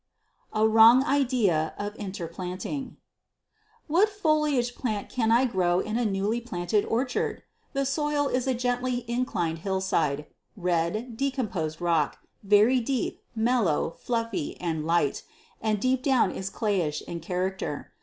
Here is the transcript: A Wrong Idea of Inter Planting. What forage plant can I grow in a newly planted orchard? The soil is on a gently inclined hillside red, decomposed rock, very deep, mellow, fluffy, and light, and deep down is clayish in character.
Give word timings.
A 0.51 0.67
Wrong 0.67 1.03
Idea 1.03 1.75
of 1.77 1.95
Inter 1.95 2.27
Planting. 2.27 2.97
What 3.85 4.09
forage 4.09 4.73
plant 4.73 5.09
can 5.09 5.31
I 5.31 5.45
grow 5.45 5.79
in 5.79 5.95
a 5.95 6.05
newly 6.07 6.41
planted 6.41 6.85
orchard? 6.85 7.43
The 7.73 7.85
soil 7.85 8.27
is 8.27 8.47
on 8.47 8.55
a 8.55 8.57
gently 8.57 9.05
inclined 9.07 9.59
hillside 9.59 10.25
red, 10.57 11.15
decomposed 11.15 11.81
rock, 11.81 12.17
very 12.41 12.79
deep, 12.79 13.21
mellow, 13.35 13.91
fluffy, 13.99 14.59
and 14.59 14.87
light, 14.87 15.21
and 15.61 15.79
deep 15.79 16.01
down 16.01 16.31
is 16.31 16.49
clayish 16.49 17.03
in 17.03 17.19
character. 17.19 17.93